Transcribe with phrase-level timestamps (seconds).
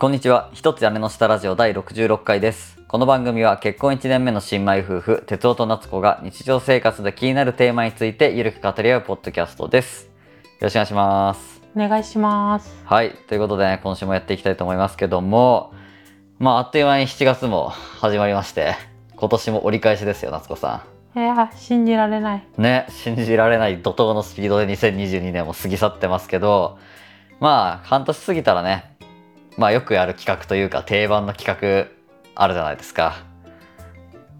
[0.00, 0.48] こんにちは。
[0.52, 2.78] 一つ屋根の下ラジオ第66回です。
[2.86, 10.04] この番組は結婚1年目の新米夫婦、哲夫と夏子が日常生活で気になるテーマについてゆるく語り合うポッドキャストです。
[10.04, 10.10] よ
[10.60, 11.60] ろしくお願いします。
[11.74, 12.80] お願いします。
[12.84, 13.10] はい。
[13.26, 15.74] ということでね、今週もやっていきたいと思いますけども、
[16.38, 18.76] まあ、あっという間に7月も始まりまして、
[19.16, 22.46] 今年も折り返しですよ、夏子さいや、信じられない。
[22.56, 22.62] ん。
[22.62, 26.78] ね、信じられない怒涛のスピードで2022年も過ぎ去ってますけど、
[27.40, 28.87] まあ、半年過ぎたらね、
[29.58, 31.88] まあよくやる企画というか定番の企画
[32.34, 33.16] あるじゃないですか。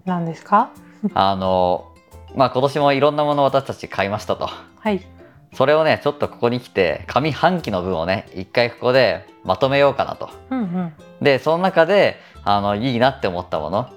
[0.05, 0.71] 何ですか？
[1.13, 1.93] あの、
[2.35, 4.47] まあ今年もいろんなものを私たち買いましたと。
[4.47, 5.05] はい。
[5.53, 10.29] それをね、ちょっとここに来て上半期の分をね、一回ここでまとめようかなと。
[10.51, 10.93] うんうん。
[11.21, 13.89] で、その中で、あの、いいなって思ったもの、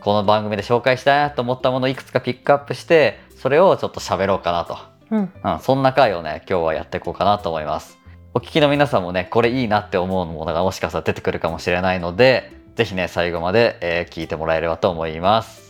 [0.00, 4.76] この番組で紹介したいなと思ったものをいくつかピックアップして、それをちょっと喋ろうかなと。
[5.10, 5.32] うん。
[5.44, 7.97] うん、そんな回をね、今日はやっていこうかなと思います。
[8.34, 15.67] お聞きの皆さんもね、これいいなって思うものがもしかしたら出てくるかもしれないので、ぜひね、最後まで、えー聞いてもらえればと思います。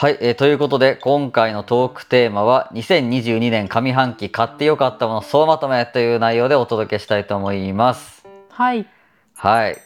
[0.00, 8.24] はい、えーということで今回のトークテーマは2022年上半期買ってよかったもの総まとめという内容でお届けしたいと思います。
[8.48, 8.86] はい。
[9.34, 9.76] はい。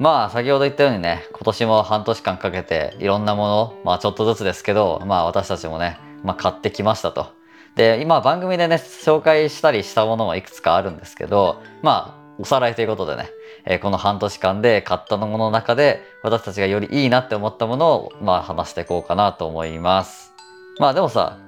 [0.00, 7.28] まあ先ほど言ったようにね今年も半年間かけていろんなものまあちょっとずつですけどまあ私たちもね、まあ、買ってきましたと。
[7.76, 13.30] で今番組でね紹介したりしたものもいくつかあるんですけどまあおさらいということでね、
[13.64, 20.32] えーこの半年間で買ったものの中で私たちがよりいいなって思ったものをまあ話していこうかなと思います。
[20.78, 21.38] まあでもさ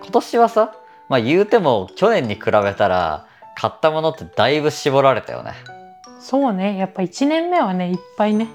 [0.00, 0.74] 今年はさ
[1.08, 3.26] まあ言うても去年に比べたら
[3.56, 5.52] 買ったものってだいぶ絞られたよね。
[6.20, 6.76] そうね。
[6.76, 8.48] やっぱ一年目はね、いっぱいね、い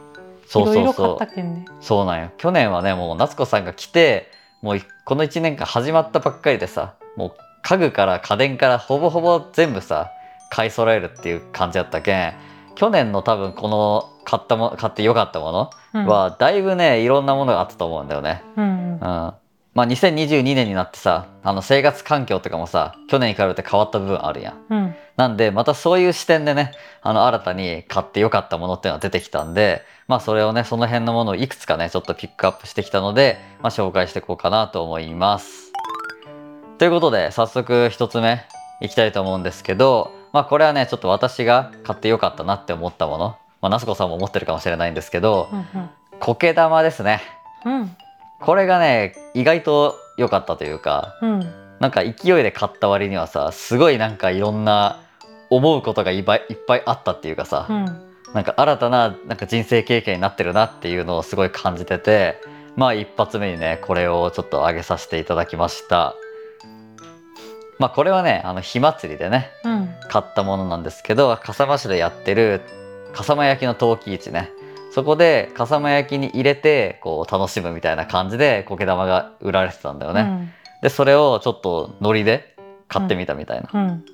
[0.47, 1.65] そうそうそうったけんね。
[1.79, 4.31] そうなんよ去年はねもう夏子さんが来て
[4.61, 10.09] もういこの1年間始まったばっかりでさもう家具から家電からほぼほぼ全部さ
[10.49, 12.33] 買い揃えるっていう感じだったけん
[12.75, 18.43] 去年の多分この買ったも買ってよかったもうん、のはだいぶねいろんなものがあったと思うんだよね。
[18.57, 19.33] うんうんうん、ま
[19.75, 24.65] あ2022年になってさあの生活環境とかもさ去年に比べて変わった部分あるやん。
[24.69, 24.95] うん。
[25.17, 26.71] なんでまたそういう視点でね
[27.01, 35.73] あの新たに買ってよかったものっていうのが出てきたんでまあそれをねその辺のものをいくつかねちょっとピックアップしてきたので、まあ、紹介していこうかなと思います。
[36.77, 38.45] ということで早速一つ目
[38.79, 47.21] いきたいと思うんですけどまあこれはねちょっと私が買ってよかったなって思ったものまあ、那須子さんも思ってるかもしれないんですけどうん苔玉ですね。
[47.65, 47.81] うん。
[47.81, 47.95] うん。
[48.41, 51.39] これがね意外と良かったというかうん。
[51.79, 55.01] なんか勢いで買った割にはさすごいなんかいろんな
[55.49, 57.85] 思うことがいっぱいいっぱいあったっていうかさ、うん。
[58.33, 62.39] なんか新たななんか人生経験になってるなっていうのをすごい感じてて
[62.75, 66.15] まあ一発目にねこれをちょっと上げさせていただきました
[67.79, 69.89] まあこれはねあの火祭りでねうん。
[70.09, 72.61] 買ったものなんですけど笠間市でやってる
[73.13, 74.51] 笠間焼きの陶器市ね
[74.91, 80.51] そこで笠間焼きに入れてこう楽しむみたいな感じで苔玉が売られてたんだよね、
[80.81, 82.55] でそれをちょっとノリで
[82.87, 83.87] 買ってみたみたいなうん。
[83.87, 84.05] うん。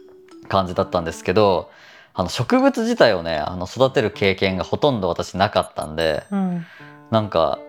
[0.50, 1.72] 感じだったんですけど、
[2.14, 6.66] あの植物自体をねあの育てる経験がほとんど私なかったんでうん。
[7.10, 7.60] なんか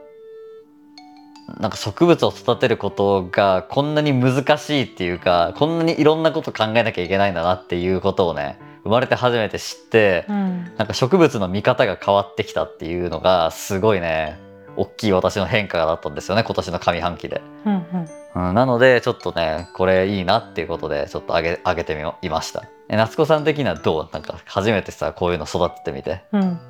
[1.49, 10.65] なんか植物を育てることがこんなに難しいっていうかこんなにいろんなこと考えなきゃいけないんだなっていうことをね生まれて初めて知ってうん。
[10.77, 14.39] なんか植物の見方が変わってきたっていうのがすごいね
[14.77, 17.41] 大きい私の変化だったんですよね今年の上半期で。
[17.65, 17.73] うん。
[17.75, 18.49] うん。
[18.49, 24.09] うん、なのでちょっとねこれいいなっていうことでちょっと上げ上げてみいましたえ夏子さん的にはどう？
[24.13, 26.61] なんか初めてさこういうの育ててみてうん。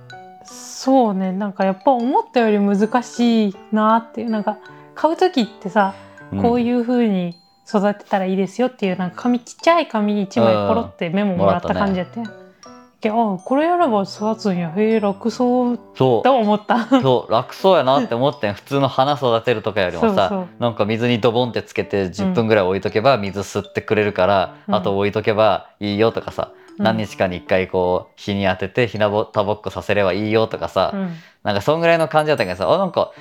[0.47, 1.33] そうね。
[1.33, 4.31] なんかやっぱ思ったより難しいなっていう。
[4.31, 4.59] なんか
[4.95, 5.95] 買う時ってさ、
[6.43, 7.37] こうういう風に
[7.69, 12.21] 育てたらいいですよっていうなんか紙ちっちゃい紙一枚ポロってメモもらった感じやって。
[13.01, 16.77] けどあこれやれば育つんやへえ楽そうと思った。
[16.77, 31.15] うそう楽そうやなって思ってん 普通の花育てるとかよりもさそなんか水にドボンってつけて10分ぐらい置いとけば水吸ってくれるから、うんあと置いとけばいいよとかさ、何日かに1回こう日に当ててひなぼたぼっこさせればいいよとかさ、うん。
[31.43, 33.13] なんかそんぐらいの感じだったけどさあなんか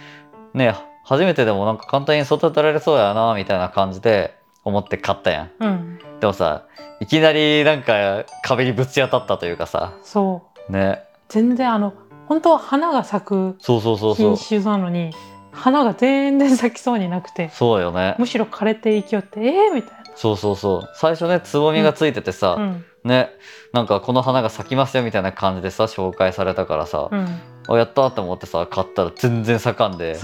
[0.53, 5.51] ね初めてでもなんか簡単に育てられそうやなみたいな感じで思って買ったやん。
[5.59, 6.65] うん、でもさ
[6.99, 10.71] いきなりなんか壁にぶち当たったというかさそう。
[10.71, 11.03] ね。
[11.29, 11.93] 全然あの
[12.27, 14.35] 本当は花が咲くそうそうそうそう。
[14.35, 15.11] 品種なのに
[15.51, 18.15] 花が全然咲きそうになくてそうよね。
[18.19, 20.89] むしろ枯れていきよってえー、みたいなそうそうそう。
[20.95, 22.85] 最初ねつぼみがついててさ、うん。
[23.03, 23.29] ね
[23.73, 27.27] なんかこの花が咲きますよみたいな感じでさ紹介されたからさ、うん。
[27.67, 30.17] あやったと思ってさ買ったら全然咲かんで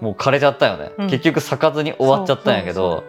[0.00, 1.10] もう枯れちゃったよね、うん。
[1.10, 3.04] 結局咲かずに終わっちゃったんやけど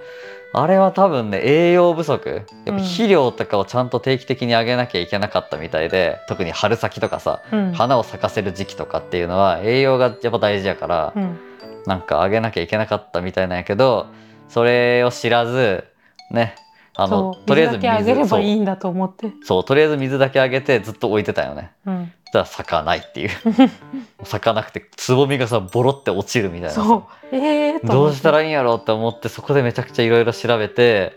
[0.53, 2.79] あれは多分ね栄養不足やっぱうん。
[2.79, 7.73] 肥料とかをちゃんと定期的にあげなきゃいけなかったみたいで特に春先とかさうん。
[7.73, 11.37] 花を咲かせる時期とかっていうのは栄養がやっぱ大事やから、うん。
[11.85, 14.07] なんかあげなきゃいけなかったみたいなんやけど
[14.49, 15.83] それを知らず
[16.31, 16.55] ね。
[16.97, 19.27] あのとりあえず水だけあげればいいそんだと思って。
[19.27, 19.33] う。
[19.43, 21.71] そうとりあえず水だけあげてずっと置いてたよね。
[21.85, 22.13] うん。
[22.25, 23.29] そしたら咲かないっていう。
[24.23, 26.83] 咲かなくてつぼみがさボロって落ちるみたいなさ。
[26.83, 26.95] そ
[27.31, 27.35] う。
[27.35, 31.13] ええー、とどうしたらいいんやろうって思ってそこでめちゃくちゃいろいろ調べて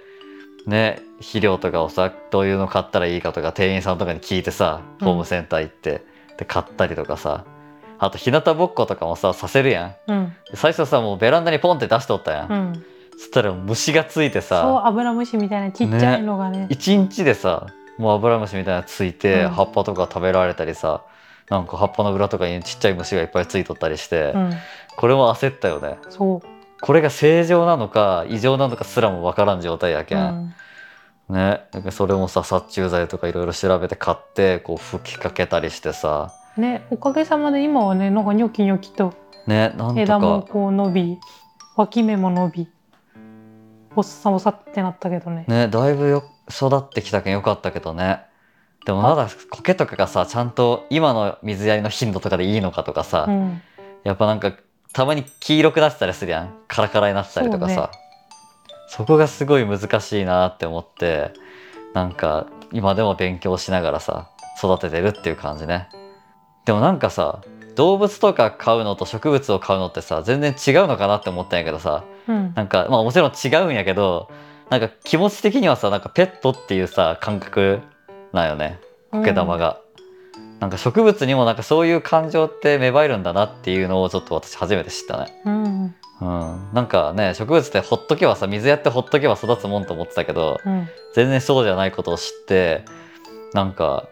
[0.66, 5.06] ね肥料とかをさどういうの買ったらいいかとか店員さんとかに聞いてさうん。
[5.06, 6.02] ホームセンター行って、
[6.38, 7.44] で買ったりとかさ。
[8.00, 9.94] あと日向ぼっことかもささせるやん。
[10.06, 10.36] うん。
[10.50, 12.84] で最初さもうベランダにポンって出しとったやん、うん
[13.18, 16.68] そしたら虫がついてそうさアブラムシみたいなちっちゃいのがね。
[16.70, 17.66] 一日でさ
[17.98, 21.02] もうアブラムシみたいなのついて、うん葉っぱとか食べられたりさ
[21.50, 24.52] なんか葉っぱの裏とかにちっちゃい虫がいっぱいついとったりして、うん。
[24.96, 25.98] これも焦ったよね。
[26.10, 26.40] そう。
[26.80, 30.22] これが正常なのか異常なのかすらもわからん状態やけ、うん。
[30.22, 30.54] ん
[31.30, 31.62] ね。
[31.72, 36.32] なんかそれもさ殺虫剤とかいろいろ調べて買ってこう吹きかけたりしてさ。
[36.56, 36.86] ね。
[36.90, 39.14] おかげさまで今はねなんかニョキニョキと
[39.46, 39.74] ね。
[39.76, 41.18] なんと枝もかこう伸び
[41.76, 42.68] 脇芽も伸び
[43.96, 45.44] おっさおさってなったけどね。
[45.48, 48.22] ねだいぶよ育ってきたけんよかったけどね。
[48.84, 53.62] でもまだ苔とかがさちゃんと今の水やりの頻度とかでいいのかとかさ、うん。
[54.04, 54.52] やっぱなんか
[54.92, 56.54] たまに黄色くなってたりするやん。
[56.68, 57.90] カラカラになってたりとかさ。
[58.88, 61.32] そ,、そうこがすごい難しいなって思って
[61.94, 64.30] なんか今でも勉強しながらさ
[64.62, 65.88] 育ててるっていう感じね。
[66.64, 67.42] でもなんかさ
[67.78, 72.04] 動物とか飼うのと植物を飼うのってさ全然違うのかなって思ったんやけどさ。
[72.26, 72.52] うん。
[72.56, 74.28] なんかまあもちろん違うんやけど
[74.68, 77.80] なんか気持ち的にはさなんかペットっていうさ感覚
[78.32, 78.80] なんよね。
[79.12, 79.80] 苔玉が、
[80.60, 85.42] なんか植物にもなんかそういう感情って芽生えるんだなっていうのをちょっと私初めて知ったね。
[85.46, 85.94] うん。
[86.20, 86.74] うん。
[86.74, 90.88] なんかね植物ってほっとけばさ水やってほっとけば育つもんと思ってたけどうん。
[91.14, 92.84] 全然そうじゃないことを知って
[93.54, 94.08] なんか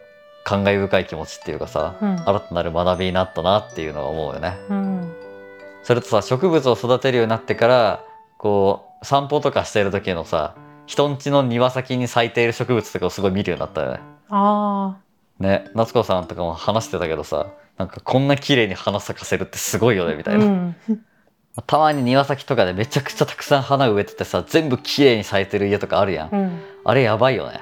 [0.47, 2.15] 感慨深い気持ちっていうかさうん。
[2.25, 4.55] 新たなる学びになったなっていうのは思うよね。
[4.69, 5.13] うん。
[5.83, 8.05] それとさ植物を育てるようになってから
[8.37, 10.55] こう散歩とかしてる時のさ
[10.85, 13.99] 人ん家の庭先に咲いている植物とかをすごい見るようになったよね。
[14.29, 14.95] あ
[15.39, 17.47] ね夏子さんとかも話してたけどさ
[17.77, 20.75] なんかこんな綺麗に花咲かせるってすごいよねみあたいな、うん。
[21.67, 26.61] たまに庭先とかでめちゃくちゃたくさん花植えててさ全部綺麗に咲いてる家とかあるやん、うん。
[26.85, 27.59] あれやばいよね。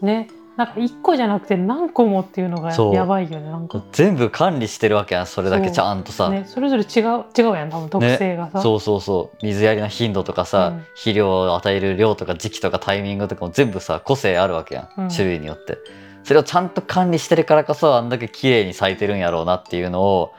[0.00, 2.94] ねなんか一個じゃなくて何個もっていうのがそう。
[2.94, 3.80] やばいよねなんか。
[3.92, 5.70] 全部管理してるわけやんそれだけ。
[5.70, 9.46] ちゃんとさ、ねそれぞれ違う違うやん多分特性がさ、そうそうそう。
[9.46, 10.80] 水やりの頻度とかさ、うん。
[10.96, 15.08] 肥料を与える量とか時期とかタイミングとかも全部さ個性あるわけやん、うん。
[15.10, 15.78] 種類によって。
[16.24, 20.34] それをちゃんと管理してるからこそあんだけ綺麗に咲いてるんやろうなっていうのを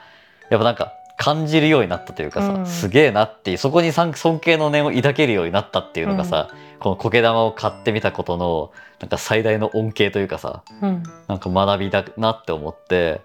[0.50, 2.66] やっぱなんか感じるようになったというかさ、うん。
[2.66, 6.50] すげえなっていうそこに尊尊敬の念を抱けるようになったっていうのがさ、
[6.80, 11.02] この苔玉を買ってみたことのなんか最大の恩恵というかさうん。
[11.28, 13.20] なんか学びだなって思って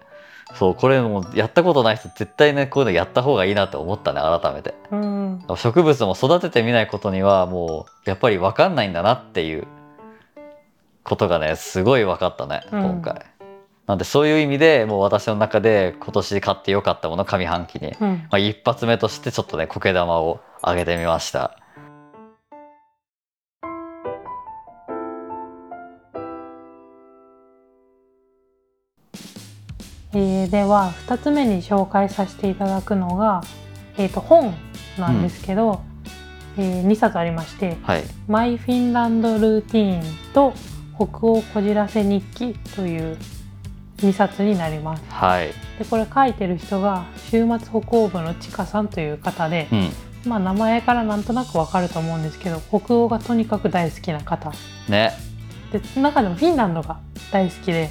[0.54, 4.74] そうこれもやったことない人絶対ねこういうのやった方がいいなって思ったね改めて。
[4.92, 5.44] うん。
[5.56, 9.66] 植物も育ててみないことにはもうやっぱり分かんないんだなっていう
[11.02, 12.82] ことがねすごい分かったねうん。
[12.82, 13.26] 今回、
[13.86, 18.26] なんでそういう意味でもう私の中で今年買ってよかったもの上半期に、まうん。
[18.30, 21.58] あ、一発目としてちょっとね苔玉をあげてみました
[30.18, 33.42] えーでは2つ目に紹介させていただくのが、
[33.98, 34.54] えー、と本
[34.98, 35.82] なんですけど、
[36.56, 40.54] え2冊ありましてはい「マイ・フィンランド・ルーティーン」と
[40.96, 43.18] 「北欧こじらせ日記」という
[43.98, 45.02] 2冊になります。
[45.10, 45.48] はい。
[45.78, 49.90] でこれ書いてる人が週末北欧部のちかさんという方で、うん。
[50.26, 54.50] まあ、名前からなんとなくわかると思うんですけど北欧がとにかく大好きな方。
[54.88, 55.12] ね。
[55.72, 56.98] で中でもフィンランドが
[57.30, 57.90] 大好きで、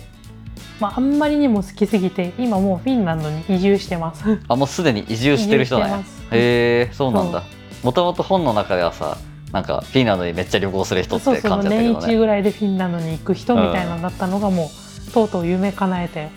[0.80, 4.40] まあ、あんまりにも好きすぎて今もうフィンランドに移住してます。
[4.48, 5.98] あもうすでに移住してる人なんや。
[5.98, 6.02] へ
[6.32, 7.44] えそうなんだ。
[7.84, 9.18] もともと本の中ではさ
[9.52, 12.14] なんかフィンランドにめっちゃ旅行する人ってそうそう感じだったけ年どね。
[12.14, 14.70] 一ぐらいでフィンランドに行く人みたいなのだったのがも
[15.08, 16.30] う、とうとう夢叶えて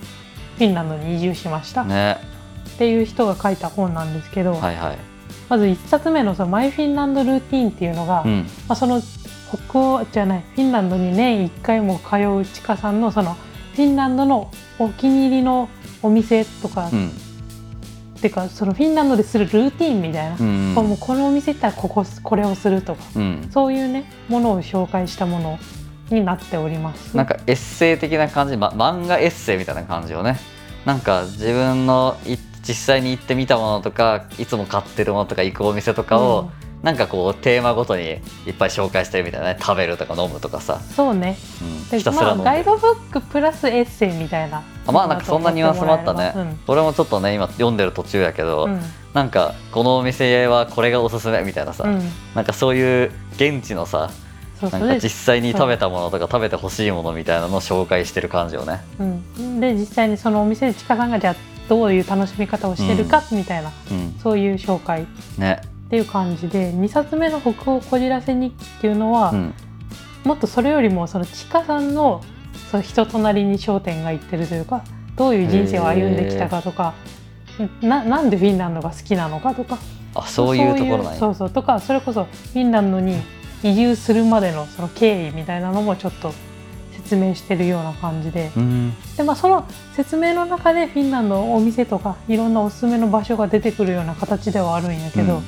[0.56, 2.18] フィンランドに移住しました、ね。
[2.74, 4.98] っていう人が書いた本なんですけど、はいはい。
[5.48, 8.46] まず1冊目のその「マイ・フィンランド・ルーティーン」っていうのが、うん。
[8.68, 9.00] まあ、その
[9.70, 13.36] 北欧じゃないフィンランドに年1回も通うちかさんのその
[13.78, 15.68] フィンランドのお気に入りの
[16.02, 17.12] お店とかうん。
[18.20, 20.72] てかそのフィンランドでするルーティンみたいな、うん。
[20.74, 23.48] こうもうこのお店行ったらこここれをするとかうん。
[23.52, 25.60] そういうねものを紹介したもの
[26.10, 27.16] になっております。
[27.16, 30.40] なんかエッセイ的な感じ、ま、漫画エッセイみたいな感じよね。
[30.84, 36.50] なんか自分のい実際に行ってみたものとかいつも買ってるものとか行くお店とかを、
[36.82, 38.04] なんかこうテーマごとに
[38.46, 39.58] いっぱい紹介してるみたいなね。
[39.60, 41.36] 食べるとか飲むとかさ、うんそうね。
[41.60, 44.62] うん、でひたすらまあ、ガイドブックプラスエッセイみたいな。
[44.86, 46.60] あまあなんかそんなニュアンスもあったね、うん。
[46.68, 48.80] 俺もちょっとね今読んでる途中やけど、うん。
[49.12, 52.00] なんかこのお店はこれがおすすめみたいなさ、うん。
[52.34, 54.10] なんかそういう現地のさ
[54.62, 58.80] なんか実際に食べたものとか食べてほしいものみたいなのを紹介してる感じよね。
[58.98, 61.36] うん、で実際にそのお店でちかさんがじゃあ
[61.68, 65.06] どういう楽しみ方をしてるかみたいな、うん、そういう紹介
[65.88, 69.54] っね、ていう感じで2冊目の「北欧こじらせ日記」っていうのは、うん、
[70.24, 72.22] もっとそれよりもそのちかさんの
[72.70, 74.82] その人となりに焦点がいってるというか
[75.16, 76.94] どういう人生を歩んできたかとか
[77.80, 79.78] ななんでフィンランドが好きなのかとか。
[80.14, 81.50] あそういうところそうそう。
[81.50, 83.20] とかそれこそフィンランドに
[83.62, 86.32] 移住するまでのその経緯みたいなのもちょっと
[86.92, 88.50] 説明してるような感じで。
[88.56, 88.94] うん。
[89.16, 95.42] で、まあ、その説明の中でフィンランドのお店とかいろんなおすすめの場所が出てくるような形ではあるんやけど、うん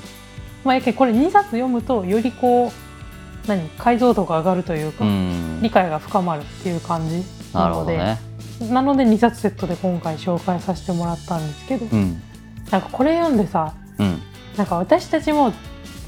[0.65, 8.19] まあ、やけんこれ2冊読むとよりこう何解像度が上がるというか、うん理解が深まるっていう感じななのでね。
[8.71, 12.23] なので2冊セットで今回紹介させてもらったんですけど、うん
[12.71, 14.23] なんかこれ読んでさうん
[14.57, 15.53] なんか私たちも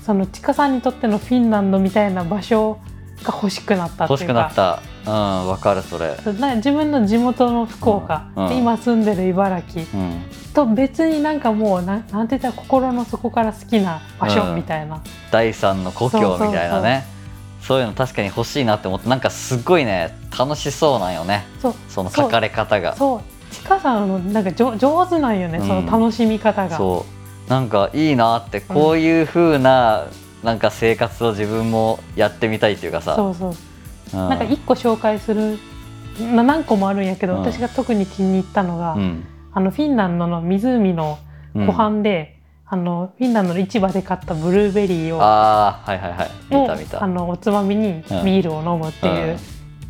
[0.04, 2.78] そのちかさんにとってのフィンランドみたいな場所
[3.22, 4.91] が欲しくなったっていうか欲しくなった。
[5.04, 6.16] うんわかるそれ。
[6.56, 8.48] 自分の地元の福岡、うんうん。
[8.50, 10.22] で今住んでる茨城うん。
[10.54, 17.04] と別になんかもうなんなんて言ったら心の底から好きな場所うんみたいな、第三の故郷みたいなね。
[17.60, 21.44] そういうの確かに欲しいなって思ってなんかすっごいね楽しそうなんよね。
[21.88, 22.96] その書かれ方が。
[22.96, 23.54] そう。
[23.54, 25.66] ちかさんのなんか上上手なんよね、うん。
[25.66, 26.76] その楽しみ方が。
[26.76, 27.06] そ
[27.46, 27.50] う。
[27.50, 30.04] なんかいいなってこういう風な
[30.42, 33.16] なんか生活を自分もやってみたいっていうかさ。
[33.16, 33.50] そうそう。
[33.50, 33.56] うん
[34.12, 35.58] なんか一個紹介する
[36.34, 37.40] な何個もあるんやけど、うん。
[37.40, 39.24] 私が特に気に入ったのが、うん。
[39.52, 41.18] あのフィンランドの湖の
[41.54, 41.66] うん。
[41.66, 46.30] 湖畔で、あのフィンランドの市場で買ったブルーベリーをああはいはいはい。
[46.48, 47.04] 見たを見た。
[47.04, 49.38] あのおつまみにビールを飲むっていう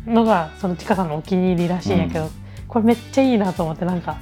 [0.05, 2.29] のが、そのちかさんのお気に入りらしいんやけど、
[2.67, 4.17] これめっちゃいいなと思ってなんか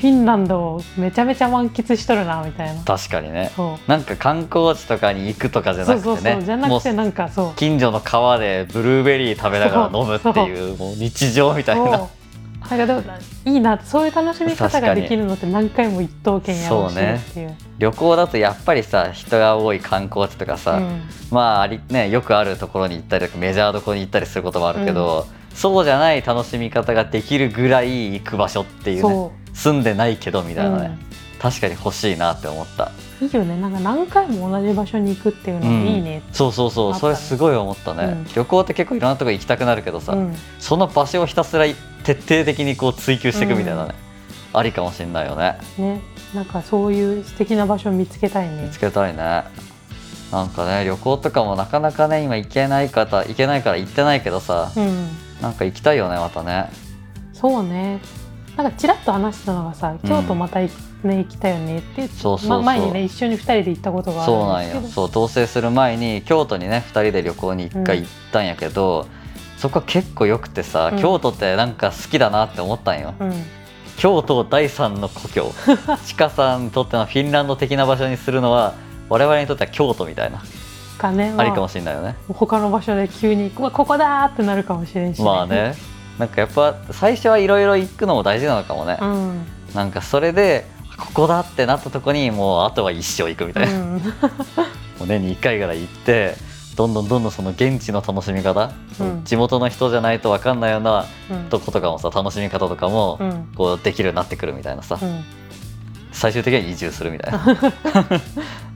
[0.00, 2.82] フィンランドをめちゃめちゃ満喫しとるなみたいな。
[2.84, 3.50] 確かにね。
[3.56, 3.90] そう。
[3.90, 6.02] なんか観光地とかに行くとかじゃなくてね。
[6.04, 7.52] そうそうじゃなくてなんかそう。
[7.56, 12.08] 近所の川でブルーベリー食べながら飲むっていうもう日常みたいな。
[12.70, 13.02] なんかでも
[13.46, 17.56] いいなそういう楽しみ方ができるのって何回も一等券やろうしっていう。
[17.78, 21.02] 旅行だとやっぱりさ人が多い観光地とかさ、うん。
[21.30, 25.26] まああり、ね、よくあるところに行ったりとかメジャーどころに行ったりすることもあるけど、
[25.58, 31.40] そうじゃない楽しみ方ができるぐらい行く場所っていうねそ住んでないけどみう、たいなね、うん。
[31.40, 33.60] 確かに欲しいなって思った、いいよね。
[33.60, 37.16] なんか何回も同じ場所に行くっていうのもいいね、そうそうそう、あったね。
[37.16, 38.24] それすごい思ったね、うん。
[38.36, 40.36] 旅行って結構いろんなとこ行きたくなるけどさ、うん。
[40.60, 41.64] その場所をひたすら
[42.04, 43.94] 徹底的にこう追求していくみたいなね、
[44.52, 45.58] ありかもしれないよね。
[45.76, 46.00] ね。
[46.32, 48.62] なんかそういう素敵な場所を見つけたいね。
[48.62, 49.42] 見つけたいね。
[50.30, 55.08] なんかね旅行とかもなかなかね今行けない方行けないから行ってないけどさ、うん
[55.40, 56.70] なんか行きたいよねまたね。
[57.32, 58.00] そうね。
[58.56, 60.72] なんかちらっと話したのがさ京都また行,、
[61.04, 62.58] ね、行きたいよねってそうそうそう。
[62.58, 64.80] ま前にね一緒に二人で行ったことがあそうなんよ。
[64.82, 69.06] そう同棲する前に京都にね2人で旅行に1回行ったんやけど、
[69.58, 71.00] そこは結構よくてさ、うん。
[71.00, 73.32] 京都ってなんか好きだなって思ったんよ、うん。
[73.96, 75.52] 京都を第三の故郷。
[76.04, 78.74] ちかさんにとってのフィンランド的な場所にするのは
[79.08, 80.42] 我々にとっては京都みたいな、
[80.98, 82.16] かね、まありかもしれないよね。
[82.28, 85.74] 他の場所で急にうわここだーってなるかもしれんし、まあね。
[86.18, 93.96] なんかやっぱ最初はいろいろ行くのも大事なのかもね、うん、なんかそれでここだってなったとこにもうあとは一生行くみたいな、もうん。
[95.00, 96.34] う年に1回ぐらい行って
[96.74, 99.22] どんどんどんどんその現地の楽しみ方、うん。
[99.24, 101.44] 地元の人じゃないと分かんないようなうん。
[101.44, 103.48] とことかもさ楽しみ方とかもうん。
[103.56, 105.24] こうできるようになってくるみたいなさ、うん。
[106.10, 107.38] 最終的には移住するみたいな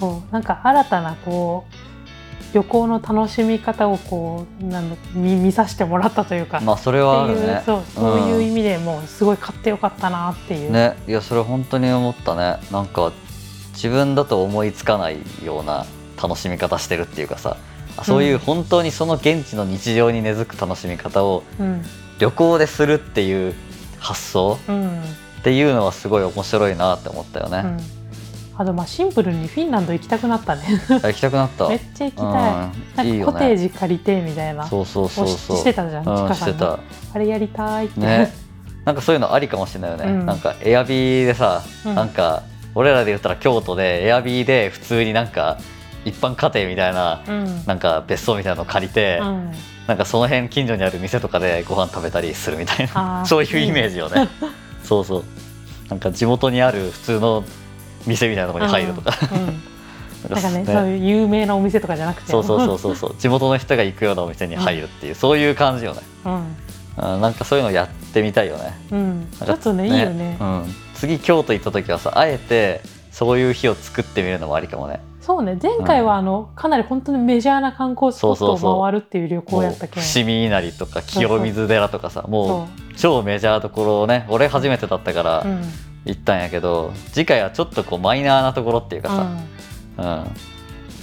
[0.00, 7.62] そうなんか新たなこう旅行の楽しみ方をこうなんだ見見させてもらったというか、まあそれはあるね。
[7.64, 12.56] そうそういう意味味でもうすごい買ってよかったなっていう、ねいやそれ本当に思ったね。
[12.72, 13.12] なんか
[13.74, 15.86] 自分だと思いつかないような
[16.20, 17.56] 楽しみ方してるっていうかさ
[17.96, 21.82] あそういう本当にその現地の日常に根付く楽しみ方をうん。
[22.18, 23.54] 旅行でするっていう
[23.98, 25.00] 発想うん。
[25.40, 27.78] っていうのはすごい面白いなって思ったよね、うん、
[28.60, 30.62] あとまあシンプルにフィンランド行きたくなったね。
[31.02, 31.66] あ行きたくなった。
[31.66, 32.94] めっちゃ行きたい、うん。
[32.94, 34.66] ないんかコテージ借りてみたいな。
[34.66, 35.56] そうそうそうそう。
[35.56, 36.78] をししてたじゃん、うんしてた。
[37.14, 38.34] あれやりたいって、ね。
[38.84, 40.26] なんかそういうのありかもしれないよね、うん。
[40.26, 41.94] なんかエアビーでさ、うん。
[41.94, 42.42] なんか
[42.74, 45.56] 俺らで言ったら京都でエアビーで普通になんか
[46.04, 47.64] 一般家庭みたいなうん。
[47.64, 49.52] なんか別荘みたいなの借りて、うん。
[49.86, 53.24] なんかその辺近所にある店とかでご飯食べたりするみたいな。
[53.24, 54.28] そういうイメージよね。
[54.84, 55.24] そうそう。
[55.88, 57.44] なんか地元にある普通の
[58.06, 59.62] 店みたいなところに入るとか、うん
[60.28, 62.30] なんかねそういう有名なお店とかじゃなくて。
[62.30, 62.96] そうそうそうそう。
[62.96, 66.00] そう地元の人が行くようなお店に入るっていう、そういう感じよね。
[66.26, 66.56] うん。
[66.96, 68.78] あなんかそういうのやってみたいよね。
[68.90, 69.28] うん。
[69.44, 70.36] ちょっとねいいよね。
[70.40, 75.00] うん、次京都行った時はさあえてそういう日を作ってみるのもありかもね。
[75.20, 75.56] そうね。
[75.62, 80.02] 前回はあのかなり本当にメジャーな観光スポットを回るっていう旅行やったけん。
[80.02, 82.94] もう伏見稲荷とか清水寺とかさもそう。
[82.96, 85.62] 超メジャーどころをね俺初めてだったからうん
[86.04, 89.14] 行ったんやけど、次回はちょっとこうマイナーなところっていうかさ、
[89.98, 90.04] うん。
[90.04, 90.26] うん。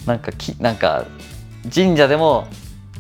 [0.06, 1.06] なんかきなんか
[1.74, 2.48] 神社でも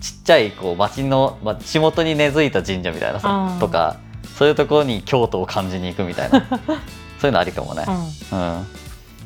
[0.01, 3.59] ちっちゃいこう町の、まあ、地元に根付いた神社みたいなさ、うん。
[3.59, 3.97] とか
[4.37, 6.45] そういうところに京都を感じに行くみたいな。
[7.19, 7.83] そういうのありかもね、
[8.31, 8.39] うん。
[8.39, 8.61] うん。
[8.61, 8.65] っ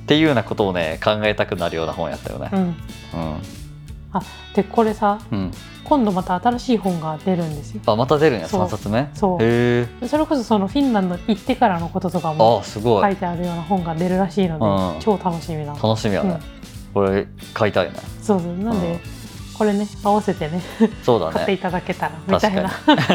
[0.07, 2.49] ていうようなことをね考えたくなるような本やったよね。
[2.53, 2.55] う。
[2.57, 2.59] ん。
[2.59, 2.75] うん
[4.53, 5.51] でこれさうん。
[5.83, 7.81] 今度また新しい本が出るんですよ。
[7.85, 8.63] あまた出るんやそう。
[8.63, 9.09] 3冊目？
[9.13, 9.43] そう。
[9.43, 10.07] へえ。
[10.07, 13.03] それこそそのフィンランド行ってからのこととかもあすごい。
[13.03, 15.01] 書いてあるような本が出るらしいので、うん。
[15.01, 16.39] 超楽しみなの楽しみやね、
[16.93, 17.95] これ買いたいね。
[18.21, 18.55] そうそう。
[18.57, 18.99] なんで、うん。
[19.57, 20.59] これね合わせてね
[21.03, 22.71] そうだ買っていねただけたらみたいな。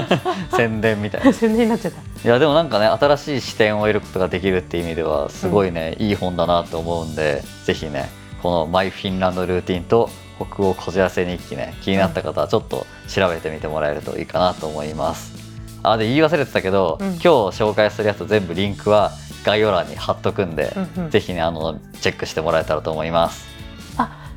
[0.55, 1.31] 宣伝みたいな。
[1.31, 2.29] い宣伝になっちゃった。
[2.29, 8.11] やでもなんかね新しい視点を得ることができるっていう意味ではすごいね、いい本だなと思うんでぜひね
[8.43, 15.35] この「マイ・フィンランドルーティン」と「北欧こじらせ日記ね」気になった方はちょっと調べてみてもらえるといいかなと思います。
[15.83, 17.09] あで言い忘れてたけど、うん。
[17.11, 19.13] 今日紹介するやつ全部リンクは
[19.45, 21.11] 概要欄に貼っとくんで、うんうん。
[21.11, 23.47] ぜひねあのチェックしてもらえたらと思います、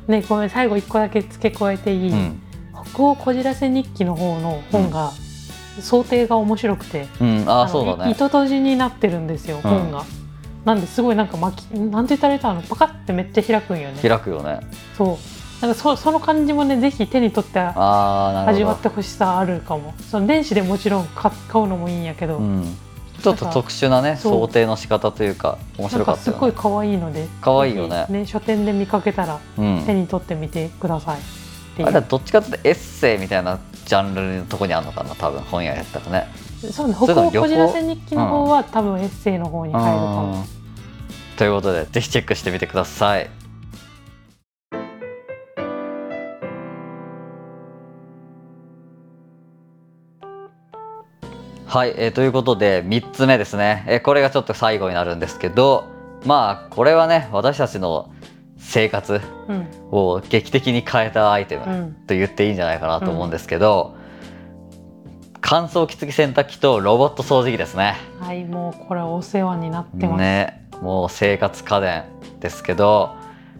[0.06, 2.42] ねごめん最後一個だけ付け加えていい、うん。
[2.92, 5.12] 北欧こじらせ日記の方の本が、
[5.80, 8.12] 想定が面白くてうん、ああのそうだね。
[8.12, 9.62] 糸閉じになってるんですよ、うん。
[9.62, 10.04] 本が。
[10.64, 14.00] なんですごいなんか巻きなんて言ったらいいかなパカってめっちゃ開くんよね。
[14.00, 14.60] 開くよね。
[14.96, 19.94] そうなんかそその感じもねぜひ手に取って味わってほしさあるかも。
[20.10, 22.76] その電子でもちろん買買うのもいいんやけど、うん、
[23.22, 28.06] ちょっと特殊なね想定の仕方というか面なん白かかすごい可愛いので可愛いよね。
[28.10, 29.82] ぜひ書店で見かけたらうん。
[29.84, 31.18] 手に取ってみてください。
[31.18, 31.22] っ
[31.76, 36.26] ていあれはうどっちかというとエッセイみたいなジャンルのとこにあるのかな多分本屋やったらね。
[36.72, 40.60] そうね北欧こじらせ日記の方は、多分エッセイの方に入るかもうん。
[41.36, 43.30] ということでぜひチェックしてみてください
[51.70, 55.86] はい、えーということで3つ目ですね、えーこれがちょっと最後になるんですけど
[56.26, 58.12] まあこれはね私たちの
[58.58, 59.68] 生活うん。
[59.92, 61.92] を劇的に変えたアイテムうん。
[62.08, 63.94] と言っていいんじゃないかなと思うんですけど、
[65.40, 67.94] 乾燥機付き洗濯機とロボット掃除機ですね。
[68.18, 72.04] はいもうこれお世話になってます、ねもう生活家電
[72.40, 73.14] ですけど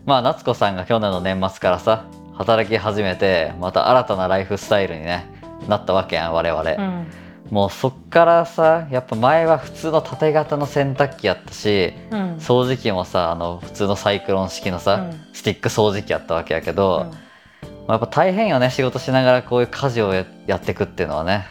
[0.05, 5.27] まあ夏子さんが去年の年末からさ働き始めてまた新たなライフスタイルに、ね、
[5.69, 7.20] なったわけやん我々、うん
[7.51, 12.37] もうそっからさやっぱ前は普通の縦型の洗濯機やったしうん。
[12.37, 15.21] 掃除機もさあの普通のサイクロン式のさ、うん。
[15.33, 17.11] スティック掃除機やったわけやけど、うん。
[17.11, 17.17] ま
[17.89, 21.47] あ、やっぱ大変よね仕事しながらこういう家事をややっていくっていうのはね。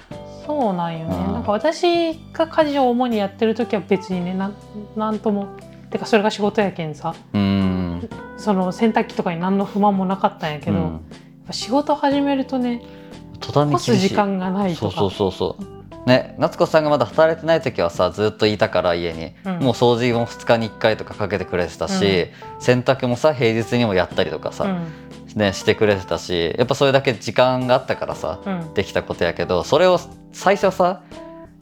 [0.45, 1.33] そうなんよね、うん。
[1.33, 4.55] なんか私が家事を主にやってる時は別にねなん
[4.95, 5.47] なんとも
[5.91, 7.13] てかそれが仕事やけんさ。
[7.33, 8.09] うーん。
[8.37, 10.83] その洗濯機とかに何の不満もなかったんやけど、うん。
[10.83, 10.91] やっ
[11.47, 12.81] ぱ仕事始めるとね
[13.41, 14.95] 干す時間がないとか。
[14.95, 15.78] そうそうそうそう
[16.09, 19.59] ね夏子さんがまだ働いてない時はさずっといたから家に、うん。
[19.59, 22.27] もう掃除も2日に1回とかかけてくれてたし、
[22.59, 24.87] 洗濯もさ平日にもやったりとかさ、うん。
[25.35, 28.73] ね、してくれてたしやっぱそれだけ時間があったからさうん。
[28.73, 29.99] できたことやけどそれを
[30.33, 31.03] 最初さ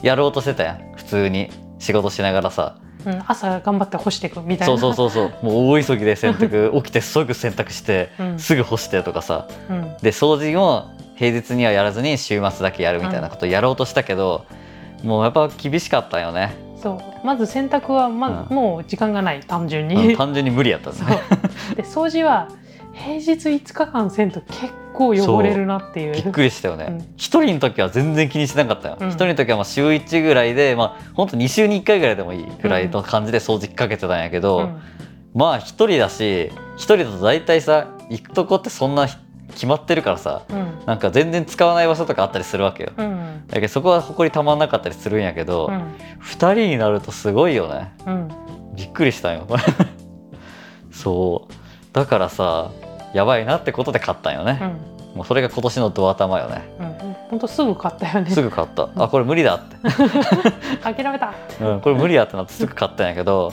[0.02, 0.96] やろうとしてたやん。
[0.96, 1.50] 普通に。
[1.80, 2.78] 仕事しながらさ。
[3.06, 4.78] うん、朝頑張って干していくみたいな。
[4.78, 5.46] そうそうそうそう。
[5.46, 8.40] もう大急ぎで洗濯 起きてすぐ洗濯して、うん。
[8.40, 9.48] すぐ干してとかさ。
[9.70, 9.98] うん。
[10.02, 14.46] で掃除も平日にはやらずに週末だけやるみたいなことをやろうとしたけど、
[15.04, 17.26] もうやっぱ厳しかったよね、そう。
[17.26, 18.56] まず洗濯はま、うん。
[18.56, 21.22] もう時間がない単純に、うん単純に無理やったんですね
[21.76, 22.50] で掃除は
[22.94, 26.14] 平日5日間せんと結構汚れるなっていう。
[26.14, 26.86] びっくりしたよね。
[26.90, 27.14] うん。
[27.16, 28.98] 一、人の時は全然気にしなかったよ。
[29.00, 29.12] 一、うん。
[29.12, 34.82] 人の時はまあ週1ぐらいでまあ本当2週に1回ぐらいでもいいぐらいの感じで掃除機かけてたんやけど、うん。
[35.36, 39.08] まあ一人だし一人だと大体さ行くとこってそんな
[39.58, 40.86] 決まってるからさうん。
[40.86, 42.92] なんか全然使わない場所とかあったりするわけよ。
[42.96, 43.44] うん。
[43.48, 45.96] だけどそこは埃たまんなかったりするんやけど、うん。
[46.20, 47.92] 二人になるとすごいよね。
[48.06, 48.30] うん。
[48.76, 49.48] びっくりしたよ。
[50.92, 51.54] そう。
[51.94, 52.70] だからさ
[53.14, 55.18] やばいなってことで買ったんよね、うん。
[55.18, 56.62] もうそれが今年のド頭よね。
[56.80, 57.16] うん。
[57.32, 58.30] 本当すぐ買ったよね。
[58.30, 58.90] すぐ買った。
[58.96, 59.76] あこれ無理だって、
[60.82, 61.34] 諦めた。
[61.60, 63.52] うん、これ無理だってなってすぐ買ったんやけど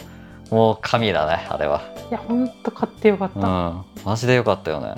[0.51, 1.81] もう神だねあれは。
[2.11, 3.43] いや本当買ってよかっうん。
[3.43, 3.73] た
[4.05, 4.95] マジでよかったよね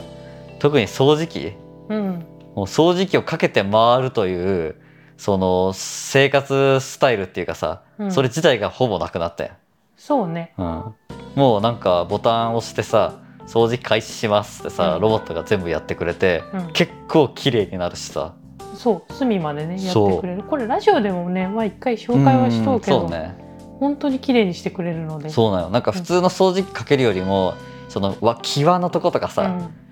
[0.67, 1.53] 特に掃除機？
[1.89, 2.27] うん。
[2.57, 4.75] もう掃除機をかけて回るという
[5.17, 8.11] その生活スタイルっていうかさ、うん。
[8.11, 9.57] それ自体がほぼなくなったやん。
[9.97, 10.55] そうね。
[10.59, 10.95] うん、
[11.37, 15.01] もうなんかボタンを押してさ掃除機開始しますってさ、うん。
[15.03, 16.73] ロボットが全部やってくれて、うん。
[16.73, 18.35] 結構綺麗になるしさ。
[18.75, 20.43] そう隅までねやってくれる。
[20.43, 23.37] これラジオでもねまあ一回紹介はしとうけどうね。
[23.79, 25.31] 本当に綺麗にしてくれるので。
[25.31, 25.71] そうなの。
[25.71, 27.55] なんか普通の掃除機かけるよりも
[27.89, 29.86] そのわ際のとことかさ、うん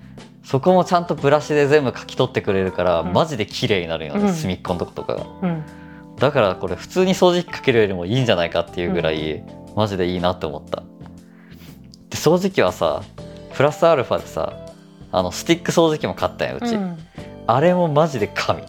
[0.45, 3.13] そこもちゃんとブラシで全部書き取ってくれるから、うん。
[3.13, 4.33] マジで綺麗になるよね、うん。
[4.33, 5.27] 隅っこのとことかが。
[5.43, 5.63] うん。
[6.17, 9.43] だからこれ普通に掃除機かけるよりもいいんじゃないかっていうぐらい、
[9.75, 10.83] マジでいいなって思った。
[12.11, 13.03] で掃除機はさ
[13.55, 14.53] プラスアルファでさ
[15.11, 16.99] あのスティック掃除機も買ったんやうち、うん。
[17.47, 18.63] あれもマジで神。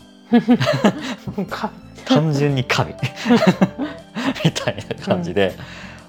[1.50, 1.72] か
[2.06, 2.94] 単純に神。
[4.44, 5.56] みたいな感じで、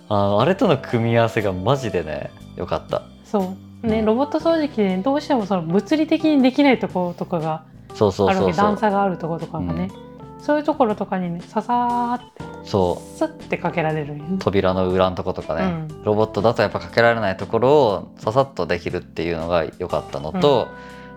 [0.09, 3.03] あのあれとの組み合わせがマジでねよかった。
[3.25, 9.91] そうねロボット掃除機で、ね、どうしてもその物理的にできないところとかがそうそうあるわけ段差があるところとかがね、
[10.39, 14.21] そういうところとかにねささーってそスッてかけられる。
[14.41, 15.67] 扉の裏のとことかね、う
[16.01, 16.05] ん。
[16.05, 20.69] ロボットだとやっぱかけられないところをささっとできるっていうのが良かったのと、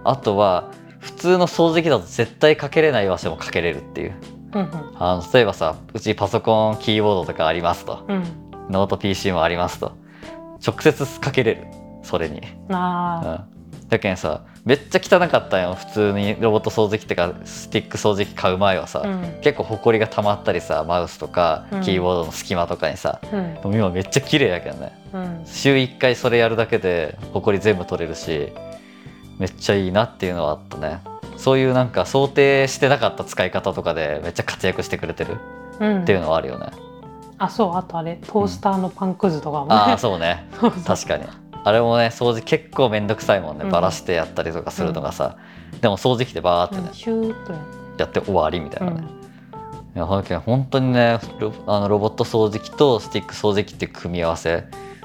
[0.04, 4.14] あとは普通の掃除機だと絶対かけれない場所もかけれるっていう。
[4.54, 8.06] うんあの例えばさうちパソコンキーボードとかありますと。
[8.08, 8.16] うん。
[8.18, 8.24] うん
[8.70, 9.94] ノート PC もありますと。
[10.66, 11.68] 直接かけれる
[12.10, 12.42] それに。
[12.70, 15.62] あうん、だけんさめっちゃ汚かったん。
[15.62, 19.42] よ普通にロボット掃除機ってかスティック掃除機買う前はさ、ーうん。
[19.42, 21.82] 結構ほこりが溜まったりさマウスとかうん。
[21.82, 23.76] キーボードの隙間とかにさ、うん。
[23.76, 24.92] 今めっちゃ綺麗やけどね。
[25.14, 25.42] うん。
[25.46, 28.52] 週1回それやるだけでほこり全部取れるし
[29.38, 31.00] めっちゃいいなっていうのはあったね。
[31.38, 35.38] そういうなんか想定してなかった使い方とかでめっちゃ活躍してくれてる
[35.80, 36.02] うん。
[36.02, 36.68] っていうのはあるよね、
[37.38, 40.50] あそうあとあれトースターのパンくずとかもね、ああそうね。
[40.86, 41.24] 確かに
[41.70, 43.72] あれもね掃除結構めんどくさいもんね、うん。
[43.72, 45.38] バラしてやったりとかするのがさ、
[45.82, 47.60] でも掃除機でバーってね、うんシューッとや
[48.00, 49.04] やって終わりみたいなね、
[49.96, 49.98] うん。
[49.98, 50.00] い
[50.32, 54.64] や本当にねロあのロボット掃除機とスティック掃除機っていう組み合わせ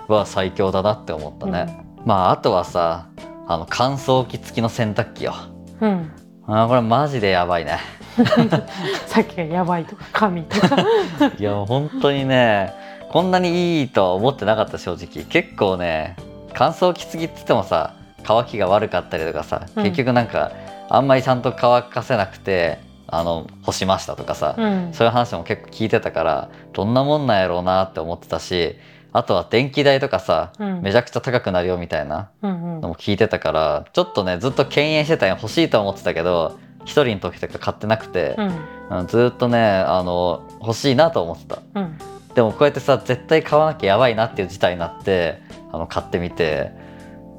[0.09, 3.09] は最強だなって思ったね、まああとはさ
[3.47, 5.35] あの乾燥機付きの洗濯機よ。
[5.81, 6.11] うん、うん。
[6.47, 7.79] あーこれマジでやばいね。
[9.07, 10.77] さっきがやばいとか神とか。
[11.39, 12.73] いや本当にね
[13.11, 15.25] こんなにいいとは思ってなかった正直。
[15.25, 16.17] 結構ね
[16.55, 19.85] 乾燥機付きって言ってもさ乾きが悪かったりとかさ、うん。
[19.85, 20.53] 結局なんか
[20.89, 24.93] あんまりちゃんと乾かせなくてあの干しましたとかさ、うん。
[24.93, 28.77] そういう話も結構聞いてたからどんなもんなんやろうなって思ってたし
[29.13, 30.83] あとは電気代とかさ、うん。
[30.83, 32.81] めちゃくちゃ高くなるよみたいなうんうん。
[32.81, 38.99] のも聞いてたからちょっとねずっと敬遠してたんよ欲しいと思ってたけど一人の時とか買ってなくて、うん。
[39.01, 41.63] うんずっとねあの欲しいなと思ってた。
[41.75, 41.99] うん。
[42.35, 45.41] でもこうやってさ絶対買わなきゃやばいなっていう事態になって
[45.75, 46.73] あの買ってみて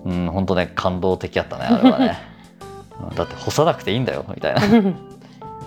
[0.05, 2.17] うん本当ね感動的やったねあれはね。
[3.09, 4.61] うんだって干さなくていいんだよみたいな。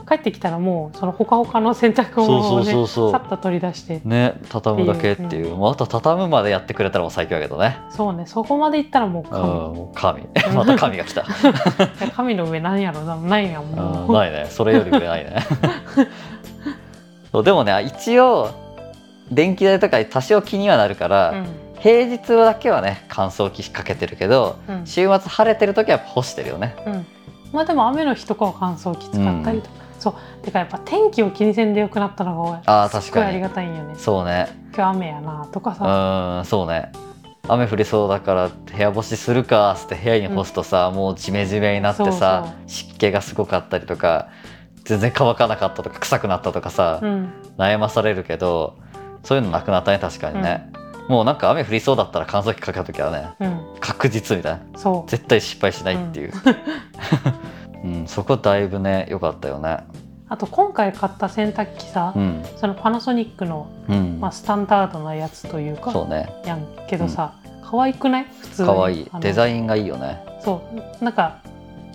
[0.08, 3.12] 帰ってきたらもうそのほかほかの洗濯物をそうそうねそうそう。
[3.12, 4.00] さっと取り出して。
[4.02, 7.76] ね畳むだけっていう、うもうあと畳むまでやってくれたらもう最強やけどね。
[7.90, 10.26] そうねそこまでいったらもううん神もう神。
[10.56, 11.24] また神が来た。
[12.16, 13.16] 神の上なんやろな。
[13.16, 14.46] ないやんうもう、んないね。
[14.48, 15.44] それより上ないね。
[17.30, 18.48] そうでもね一応
[19.30, 21.34] 電気代とか多少気にはなるから、
[21.80, 24.74] 平日だけはね乾燥機かけてるけどうん。
[24.80, 26.76] うん週末晴れてる時は干してるよね。
[26.86, 27.06] うん。
[27.52, 30.44] まあでも雨の日とかは乾燥機使ったりとか、そう。
[30.44, 33.02] てかやっぱ天気を気にせんでよくなったのがあー確かに。
[33.04, 33.94] すっごいありがたいんよね。
[33.96, 34.48] そうね。
[34.74, 36.92] 今日雨やなとかうさ、ーんそうね。
[37.50, 44.28] 雨降りそうだから部屋干しするかっつって部屋に干すとさ、もうジメジメになってさ湿気がすごかったりとか
[44.84, 47.32] 全然乾かなかったとか臭くなったとかさ、うん。
[47.56, 48.76] 悩まされるけど
[49.22, 50.70] そういうのなくなったね確かにね、
[51.08, 53.80] もうなんか雨降りそうだったら乾燥機かけた時はねうん。
[53.80, 54.78] 確実みたいな。
[54.78, 55.10] そう。
[55.10, 56.32] 絶対失敗しないっていう、
[57.84, 58.06] うん。
[58.08, 59.78] そこだいぶね良かったよね。
[60.28, 62.44] あと今回買った洗濯機さ、うん。
[62.56, 66.28] そのパナソニックの、うん、まあ、スタンダードなやつというかそうね。
[66.44, 67.32] やんけどさ、
[67.64, 68.24] 可愛くない？
[68.24, 68.68] 普通に。
[68.68, 69.10] 可愛い。
[69.20, 70.22] デザインがいいよね。
[70.40, 70.60] そ
[71.00, 71.04] う。
[71.04, 71.38] なんか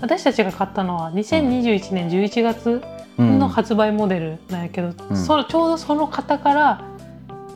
[0.01, 2.81] 私たちが買ったのは2021年11月
[3.19, 5.15] うんの発売モデルなんやけど、うん。
[5.15, 6.81] そのちょうどその方から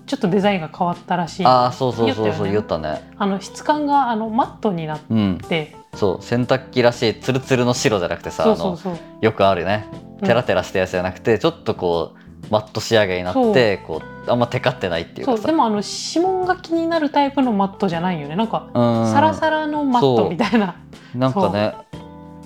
[0.07, 1.45] ちょっとデザインが変わったらしい。
[1.45, 3.11] ああそうそうそうそう言言ったね。
[3.17, 5.37] あの質感があのマットになっうん。
[5.37, 8.77] てそう洗濯機らしいツルツルの白じゃなくてさあの
[9.21, 9.85] よくあるね。
[10.21, 10.27] うん。
[10.27, 15.37] テラテラしたやつじゃなくて、ちょっとこうマット仕上げになってこうあんまテカってないっていうかさ。
[15.39, 15.45] そう。
[15.47, 18.37] でもあの指紋が気になるタイプのマットじゃないよね。
[18.37, 19.11] なんかうん。
[19.11, 20.75] サラサラのマットみたいな。
[21.13, 21.73] なんかね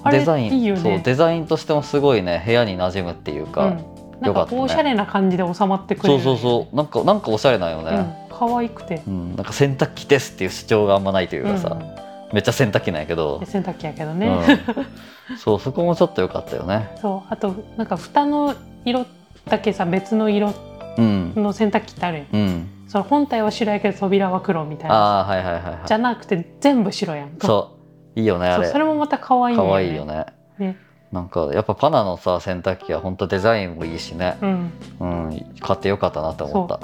[0.10, 0.78] デザインいね。
[0.78, 3.91] そうデザインとしてもすごいね部屋に馴染むっていうか、うん、
[4.22, 6.22] なんかおしゃれな感じで収まってくれる。
[6.22, 6.76] そうそうそう。
[6.76, 7.90] なんかなんかおしゃれなんよね、
[8.30, 9.36] うん、可愛くて、うん。
[9.36, 11.76] なんか洗濯機ですっていう主張があんまないというかさ、
[12.32, 13.40] めっちゃ洗濯機なんやけど。
[13.40, 14.28] で、洗濯機やけどね、
[15.30, 16.96] うん、そうそこもちょっと良かったよね。
[17.02, 17.34] そう。
[17.34, 18.54] あとなんか蓋の
[18.86, 19.08] 色
[19.46, 20.54] だけさ別の色
[20.98, 21.34] うん。
[21.36, 22.28] の洗濯機ってあるやん。
[22.32, 22.70] うん。
[22.88, 24.96] その本体は白やけど扉は黒みたいな。
[24.96, 25.88] はいはいはいはい。
[25.88, 27.30] じゃなくて全部白やん。
[27.30, 27.76] かそ
[28.16, 28.20] う。
[28.20, 28.68] いいよねあれ。
[28.68, 29.74] それもまた可愛いよね。
[29.74, 30.26] 愛いよね。
[30.60, 30.78] ね
[31.12, 34.38] なんかやっぱパナのさ洗濯機は本当デザインもいいしね。
[34.42, 34.72] うん。
[35.00, 36.80] うん買ってよかったなって思った。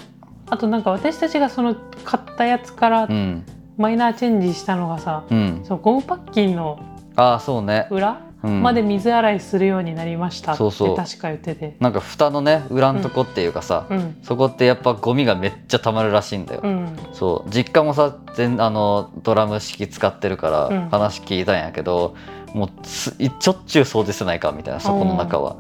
[0.50, 3.44] あとなんか私たちがその買ったやつからうん。
[3.78, 5.62] マイナーチェンジしたのがさ、うん。
[5.64, 6.80] そうゴムパッキンの
[7.16, 10.96] ああそうね、裏うん、まで水洗いするようになりましたってそうそう。
[10.96, 11.76] 確か言ってて。
[11.80, 14.18] なんか蓋のね裏のとこっていうかさ、うん。
[14.24, 16.96] そこってやっぱゴミがめっちゃたまるらしいんだよ、うん。
[17.14, 17.50] そう。
[17.50, 20.90] 実家もさ全あのドラム式使ってるからうん。
[20.90, 22.16] 話聞いたんやけど、
[22.54, 25.56] もうちょっちゅう掃除せないかみたいなそこの中は。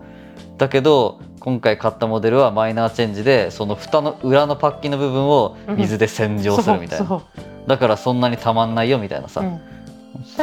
[0.58, 7.22] だけど今回買ったモデルはマイナーチェンジでその蓋の裏のパッキンの部分を水で洗浄するみたいな、そう
[7.68, 9.62] だからそんなにたまんないよみたいなさ、そううん。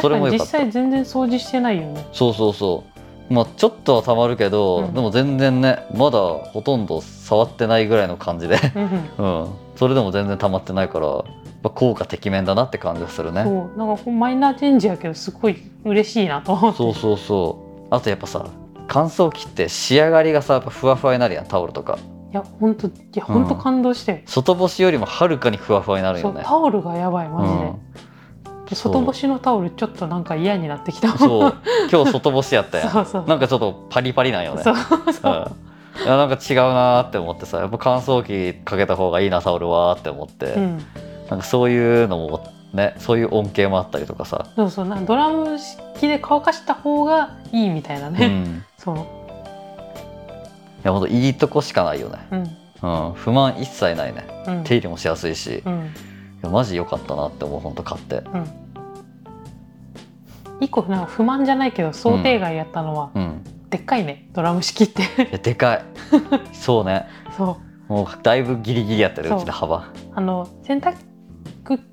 [0.01, 0.45] それもよか実った。
[0.59, 2.05] 際全然掃除してないよね。
[2.13, 2.94] そうそうそう
[3.29, 4.93] まあちょっとはたまるけど、うん。
[4.93, 8.59] でも全然ねまだほとんど触ってないぐらいの感じで。
[9.17, 11.23] うんうん、 それでも全然溜まってないから、やっ
[11.63, 13.43] ぱ効果てきめんだなって感じがするね。
[13.43, 13.77] そう。
[13.77, 17.57] なんかマイナーチェンジやけどすごい嬉しいなとそうそうそ
[17.91, 17.95] う。
[17.95, 18.45] あとやっぱさ、
[18.87, 21.97] 乾燥機って仕上がりがさ、やっぱふわふわになるやん、タオルとか。
[22.31, 24.11] いや本当いや本当感動して。
[24.11, 26.41] よ、外干しよりもはるかにふわふわになるよね。
[26.43, 27.75] タオルがやばいマジで、うん
[28.73, 31.55] 外干しのタオルちょっとなんか嫌になってきたそう、
[31.91, 32.93] 今日外干しやったやん。
[33.27, 34.63] なんかちょっとパリパリなんよね。
[34.63, 34.75] そう。
[34.75, 35.53] そう
[35.97, 36.03] うん。
[36.03, 40.77] いやなんか違うなーって思ってさやっぱ乾燥機かけた方がいいなタオルはーって思って、うん、
[41.29, 48.97] なんかそういうのもねそういう恩恵もあったりとかさ、そうそうなんかドラム式で乾かした方がいいみたいなうね、ん、いそう、
[50.83, 52.27] やほんといいとこしかないよね。
[52.31, 52.57] うん。
[52.81, 54.27] うん、不満一切ないね。
[54.47, 54.63] うん。
[54.63, 55.93] 手入れもしやすいし、いうん
[56.45, 58.23] やマジ良かったなって思うほんと買って。
[58.33, 58.47] うん、
[60.61, 63.43] 一個なんか不満じゃないけど想定外やったのは、うん。
[63.69, 65.01] でっかいねドラム式って。
[65.01, 65.85] いやでかい。
[66.53, 67.07] そうね。
[67.35, 67.57] そ
[67.89, 67.93] う。
[67.93, 69.37] もうだいぶギリギリやってるそう。
[69.39, 69.91] うちで幅。
[70.13, 70.95] あの洗濯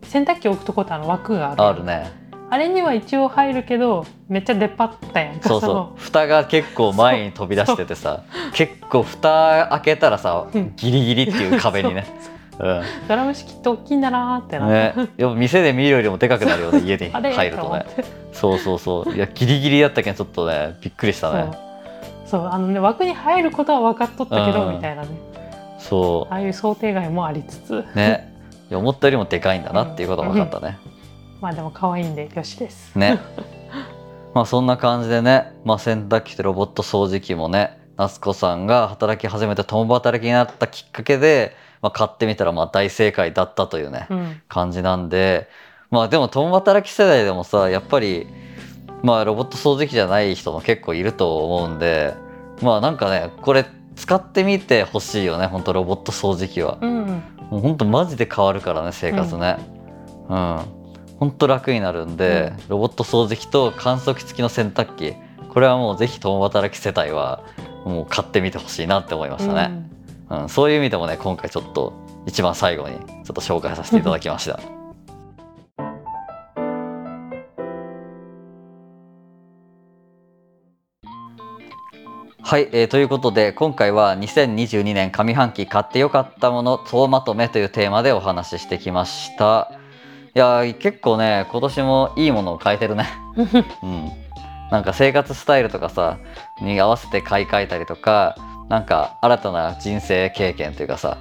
[0.03, 2.11] 洗濯機置くとこってあの枠があるあるね。
[2.51, 6.01] あれには一応入るけどめっちゃ出っ張ったやんかそうそう。
[6.01, 10.73] 蓋が結構前に飛び出しててさ結構蓋開けたらさうん。
[10.77, 12.07] ギリギリっていう壁にね。
[12.27, 17.87] うんドラム式って大きいんだなーってなね、やっぱ店で見るよりもでかくなるよね家に 入るとね。
[18.33, 19.15] そうそうそう。
[19.15, 21.51] いやギリギリやったけんちょっとねびっくりしたね。
[22.27, 22.41] そう。
[22.43, 24.75] そうあのね枠に入ることは分かっとったけど、うん。
[24.75, 25.09] みたいなね。
[25.79, 27.75] そああいう想定外もありつつ。
[27.75, 28.33] うね。
[28.71, 30.79] いや思ったよりもでかいんだなっていうことが分かったね、
[31.41, 32.97] まあでも可愛いんでよしです。
[32.97, 33.19] ね。
[34.35, 44.41] まあそんな感じでね、まあ、洗濯機とロボット掃除機もね夏子さんが働き始めて共働きになったきっかけで、まあ、買ってみたらまあ大正解だったというね、うん。
[44.49, 45.49] 感じなんで
[45.91, 48.27] まあでも共働き世代でもさやっぱり
[49.03, 52.15] まあロボット掃除機じゃない人も結構いると思うんで
[52.63, 53.67] まあなんかねこれ
[53.97, 56.79] 使ってみてほしいよねほんとロボット掃除機は。
[56.81, 59.59] うんもうほんとマジで変わるからね生活ね。
[60.31, 60.61] うん、
[61.19, 65.15] ほんと楽になるんで、ロボット掃除機と乾燥機付きの洗濯機
[65.51, 67.45] これはもうぜひ共働き世帯は
[67.85, 69.87] もう買ってみてほしいなって思いましたね、
[70.33, 71.93] うん、そういう意味でもね今回ちょっと
[72.27, 74.59] 一番最後にちょっと紹介させていただきました。
[82.43, 89.71] はい、えーということで今回は2022年上半期買ってよかったもの総まとめというテーマでお話ししてきました。
[90.35, 93.07] いやー結構ね今年もいいものを変えてるね。
[93.37, 94.11] う んうん、
[94.71, 96.17] なんか生活スタイルとかさ
[96.63, 98.35] に合わせて買い替えたりとか
[98.73, 101.19] なんか新たな人生経験というかさ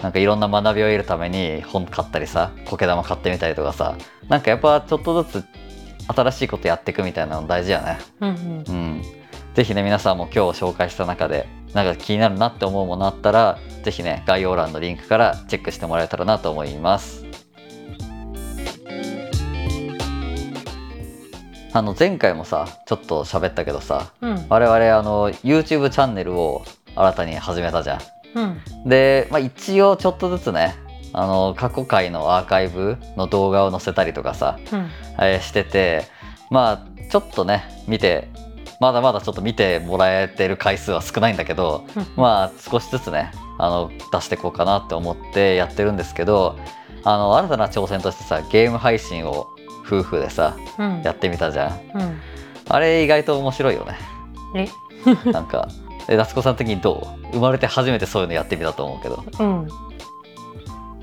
[0.00, 3.96] なんかいろんな学びを得るために本買ったりさ苔玉買ってみたりとかさ
[4.28, 5.44] なんかやっぱちょっとずつ
[6.06, 7.98] 新しいことやっていくみたいなの大事やね。
[8.20, 9.02] うんうんうん、
[9.52, 17.26] ぜひね皆さんも今日紹介した中でなんか気になるなって思うものあったらぜひね概要欄のリンクからチェックしてもらえたらなと思います。
[21.72, 28.00] あの前回もさちょっと喋ったけどさうん我々あの YouTube チャンネルを新たに始めたじゃん。
[28.34, 28.88] うん。
[28.88, 30.74] で、まあ、一応ちょっとずつね
[31.12, 34.90] あの過去回のアーカイブの動画を載せたりとかさ、うん。
[35.18, 36.04] えーしてて
[36.50, 38.28] まあちょっとね見て
[38.80, 41.84] まだまだちょっと見てもらえてる回数は少ないんだけど
[42.16, 46.58] まあ少しずつねあの出していこうかなって思ってやってるんですけど
[47.04, 49.46] あの新たな挑戦としてさゲーム配信を
[49.86, 51.02] 夫婦でさうん。
[51.02, 51.98] やってみたじゃん。
[51.98, 52.20] うん。
[52.68, 53.98] あれ意外と面白いよね。
[54.54, 54.68] え？
[55.30, 57.32] なんかえ夏子さん的にどう？
[57.32, 59.24] 生まれて初めてそういうのやってみたと思うけど。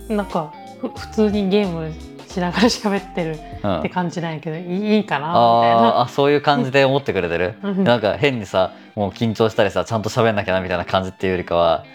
[0.10, 0.16] うん。
[0.16, 1.94] なんかふ普通にゲーム
[2.28, 3.80] しながら喋ってるうん。
[3.80, 5.38] って感じなんやけど、いいいいかなみた
[5.80, 6.02] いな。
[6.02, 7.56] あそういう感じで思ってくれてる？
[7.64, 7.84] うん。
[7.84, 11.86] なんか変にさもう緊張したりさちゃんと喋んなきゃなみたいな感じっていうよりかは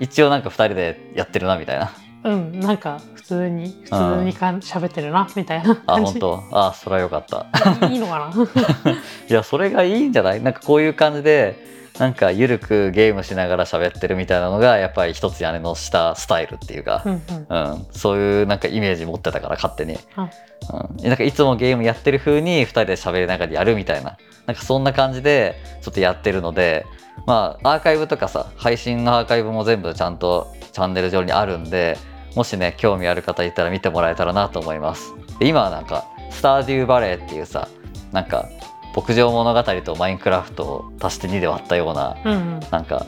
[0.00, 1.92] 一応なんか2人でやってるなみたいな。
[2.24, 2.60] うん。
[2.60, 6.12] なんか普通に普通にかん喋ってるなみたいなあ感じ。
[6.12, 6.42] 本当？
[6.52, 7.46] あそれはよかった。
[7.86, 8.92] いいのかな？
[9.28, 10.42] いやそれがいいんじゃない？
[10.42, 17.02] なんかこういう感じでなんかゆるくゲームしながら喋ってるみたいなのがやっぱり一つ屋根の下スタイルっていうか。
[17.04, 17.46] う、んうん。
[17.48, 20.28] うん、そういうなんかイメージ持ってたから勝手に、あ。
[20.72, 26.86] うん、なんかいつもゲームやってる風に2人で喋りながらやるみたいななんかそんな感じでちょっとやってるので
[27.26, 31.98] まあアーカイブとかさ配信のアーカイブも全部ちゃんとチャンネル上にあるんで
[32.34, 35.14] もしね興味ある方いたら見てもらえたらなと思います。
[35.38, 37.68] で今はなんかスターデューバレーっていうさ
[38.12, 38.48] なんか
[38.94, 42.60] 牧場物語とマインクラフトを足して2で割ったようなうんうん。
[42.70, 43.06] なんか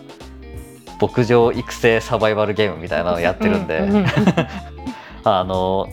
[1.00, 4.06] 牧場育成サバイバルゲームみたいなのをやってるんで、うううん
[5.24, 5.88] あの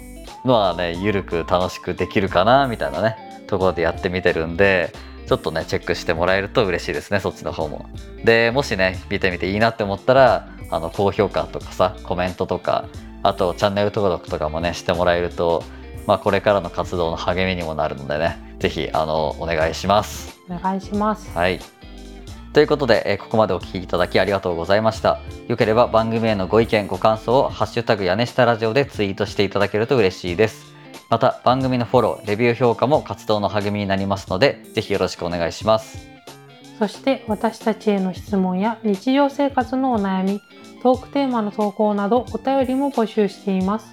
[0.46, 4.94] のはねゆるく楽しくできるかなみたいなねところでやってみてるんで
[5.28, 7.86] ちょっとねチェックしてもらえると嬉しいですねそっちの方も。
[8.24, 12.86] でもしね見てみていいなって思ったらあの高評価とかさコメントとか
[13.22, 15.64] あとチャンネル登録とかもねしてもらえると、
[16.08, 20.40] まあ、これからの活動の励みにもなるのでね是非あのお願いします。
[20.50, 21.60] お願いしますはい。
[22.54, 25.20] ということで、えーここまでお聞きいただきありがとうございました。
[25.50, 30.74] よければ番組へのご意見、ご感想をハッシュタグ屋根下ラジオでツイートしていただけると嬉しいです。
[31.10, 36.08] また番組のフォロー、レビュー評価も活動の励みになりますので、ぜひよろしくお願いします。
[36.80, 40.42] そして私たちへの質問や日常生活のお悩み、
[40.82, 43.88] トークテーマの投稿などお便りも募集しています。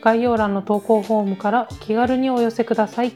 [0.00, 3.12] 概要欄の投稿フォームからお気軽にお寄せください。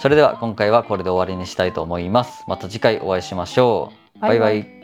[0.00, 2.44] それでは今回はこれで終わりにしたいと思います。
[2.46, 4.20] また次回お会いしましょう。
[4.20, 4.79] バイバイ